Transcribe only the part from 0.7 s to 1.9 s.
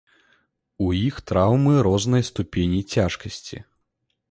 У іх траўмы